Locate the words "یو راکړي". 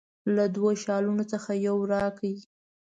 1.67-2.35